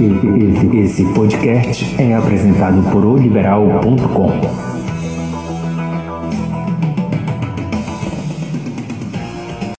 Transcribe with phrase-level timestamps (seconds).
[0.00, 4.30] Esse, esse podcast é apresentado por oliberal.com.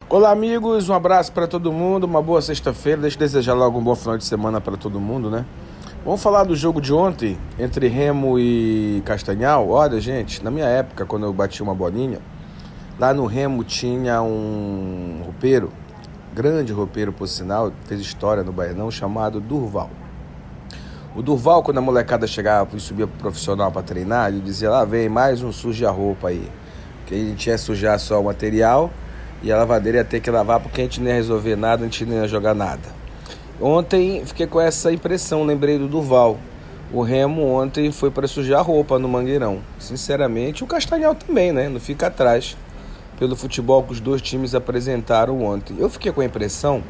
[0.07, 0.88] Olá, amigos.
[0.88, 2.04] Um abraço para todo mundo.
[2.04, 3.02] Uma boa sexta-feira.
[3.02, 5.46] Deixa eu desejar logo um bom final de semana para todo mundo, né?
[6.05, 9.69] Vamos falar do jogo de ontem entre Remo e Castanhal.
[9.69, 12.19] Olha, gente, na minha época, quando eu bati uma bolinha,
[12.99, 15.71] lá no Remo tinha um roupeiro
[16.34, 19.90] grande roupeiro, por sinal, fez história no Baianão, chamado Durval.
[21.16, 24.84] O Durval, quando a molecada chegava e subia pro profissional para treinar, ele dizia: lá
[24.84, 26.49] vem mais um suja-roupa aí.
[27.05, 28.91] Que a gente ia sujar só o material
[29.44, 31.85] e a lavadeira ia ter que lavar porque a gente não ia resolver nada, a
[31.85, 32.90] gente não ia jogar nada.
[33.62, 36.40] Ontem fiquei com essa impressão, lembrei do Durval.
[36.91, 39.59] O Remo ontem foi para sujar roupa no Mangueirão.
[39.77, 41.70] Sinceramente, o Castanhal também, né?
[41.70, 42.57] Não fica atrás
[43.20, 45.76] pelo futebol que os dois times apresentaram ontem.
[45.77, 46.84] Eu fiquei com a impressão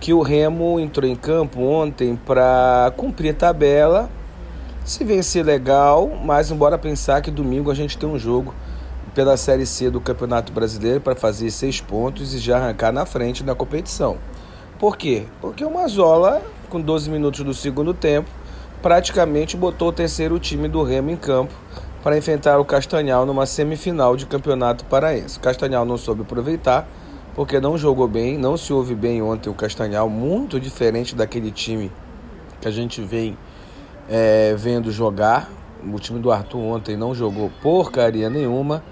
[0.00, 4.08] que o Remo entrou em campo ontem para cumprir tabela,
[4.84, 8.54] se vencer legal, mas embora pensar que domingo a gente tem um jogo
[9.14, 13.42] pela Série C do Campeonato Brasileiro para fazer seis pontos e já arrancar na frente
[13.42, 14.16] da competição.
[14.78, 15.24] Por quê?
[15.40, 16.40] Porque o Mazola,
[16.70, 18.30] com 12 minutos do segundo tempo,
[18.80, 21.52] praticamente botou o terceiro time do Remo em campo
[22.02, 25.36] para enfrentar o Castanhal numa semifinal de campeonato paraense.
[25.36, 26.88] O Castanhal não soube aproveitar
[27.38, 31.88] porque não jogou bem, não se ouve bem ontem o Castanhal, muito diferente daquele time
[32.60, 33.38] que a gente vem
[34.08, 35.48] é, vendo jogar.
[35.86, 38.82] O time do Arthur ontem não jogou porcaria nenhuma.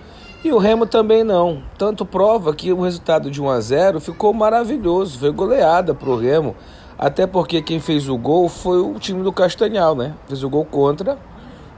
[0.44, 1.60] E o Remo também não.
[1.76, 6.16] Tanto prova que o resultado de 1 a 0 ficou maravilhoso, foi goleada para o
[6.16, 6.54] Remo.
[6.96, 10.14] Até porque quem fez o gol foi o time do Castanhal, né?
[10.28, 11.18] Fez o gol contra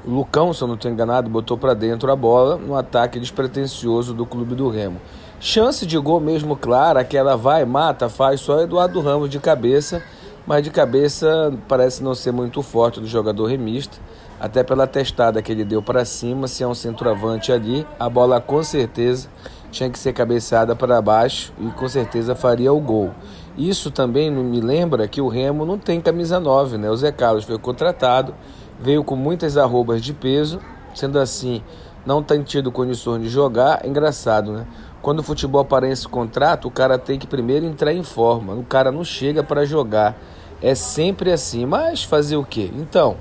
[0.06, 4.12] o Lucão, se eu não estou enganado, botou para dentro a bola no ataque despretensioso
[4.12, 5.00] do clube do Remo.
[5.40, 10.02] Chance de gol mesmo clara, que ela vai, mata, faz só Eduardo Ramos de cabeça,
[10.44, 13.98] mas de cabeça parece não ser muito forte do jogador remista,
[14.40, 18.40] até pela testada que ele deu para cima, se é um centroavante ali, a bola
[18.40, 19.28] com certeza
[19.70, 23.10] tinha que ser cabeceada para baixo e com certeza faria o gol.
[23.56, 26.90] Isso também me lembra que o Remo não tem camisa 9, né?
[26.90, 28.34] O Zé Carlos foi contratado
[28.80, 30.60] veio com muitas arrobas de peso,
[30.94, 31.62] sendo assim,
[32.06, 33.84] não tem tido condições de jogar.
[33.84, 34.66] Engraçado, né?
[35.08, 38.52] Quando o futebol aparece contrato, o cara tem que primeiro entrar em forma.
[38.52, 40.14] O cara não chega para jogar.
[40.60, 41.64] É sempre assim.
[41.64, 42.70] Mas fazer o quê?
[42.74, 43.16] Então,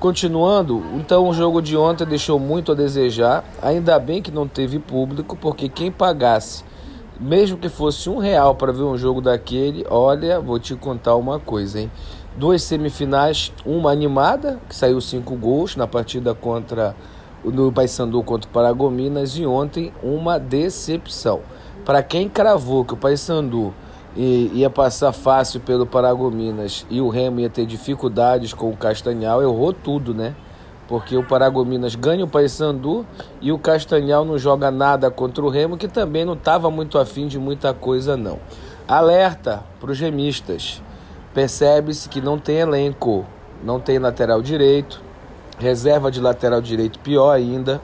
[0.00, 3.44] continuando, então o jogo de ontem deixou muito a desejar.
[3.60, 6.64] Ainda bem que não teve público, porque quem pagasse,
[7.20, 11.38] mesmo que fosse um real para ver um jogo daquele, olha, vou te contar uma
[11.38, 11.90] coisa, hein?
[12.34, 16.96] duas semifinais, uma animada, que saiu cinco gols na partida contra
[17.50, 21.40] no Paysandu contra o Paragominas e ontem uma decepção.
[21.84, 23.72] Para quem cravou que o Paysandu
[24.16, 29.72] ia passar fácil pelo Paragominas e o Remo ia ter dificuldades com o Castanhal, errou
[29.72, 30.34] tudo, né?
[30.88, 33.04] Porque o Paragominas ganha o Paysandu
[33.40, 37.26] e o Castanhal não joga nada contra o Remo, que também não estava muito afim
[37.26, 38.38] de muita coisa não.
[38.88, 40.80] Alerta para os remistas
[41.34, 43.26] percebe-se que não tem elenco,
[43.62, 45.02] não tem lateral direito,
[45.58, 47.80] reserva de lateral direito pior ainda.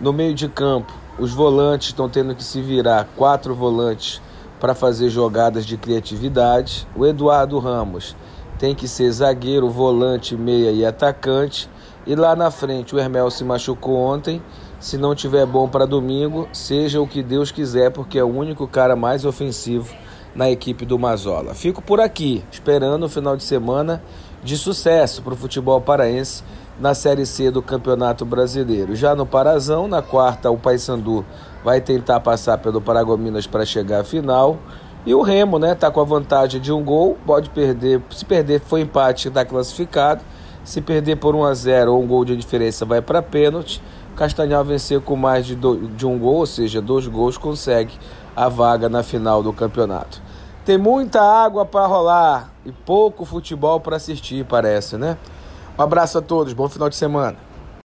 [0.00, 4.20] No meio de campo, os volantes estão tendo que se virar, quatro volantes,
[4.60, 6.86] para fazer jogadas de criatividade.
[6.96, 8.16] O Eduardo Ramos
[8.58, 11.68] tem que ser zagueiro, volante, meia e atacante.
[12.06, 14.42] E lá na frente, o Hermel se machucou ontem.
[14.78, 18.66] Se não tiver bom para domingo, seja o que Deus quiser, porque é o único
[18.68, 19.94] cara mais ofensivo
[20.34, 21.54] na equipe do Mazola.
[21.54, 24.02] Fico por aqui, esperando o final de semana
[24.46, 26.44] de sucesso para o futebol paraense
[26.78, 28.94] na Série C do Campeonato Brasileiro.
[28.94, 31.26] Já no Parazão, na quarta, o Paysandu
[31.64, 34.56] vai tentar passar pelo Paragominas para chegar à final.
[35.04, 38.60] E o Remo, né, tá com a vantagem de um gol, pode perder, se perder
[38.60, 40.22] foi empate, está classificado.
[40.64, 43.82] Se perder por 1 a 0 ou um gol de diferença, vai para pênalti.
[44.14, 47.94] Castanhal vencer com mais de, do, de um gol, ou seja, dois gols, consegue
[48.34, 50.22] a vaga na final do campeonato.
[50.66, 55.16] Tem muita água para rolar e pouco futebol para assistir, parece, né?
[55.78, 57.45] Um abraço a todos, bom final de semana.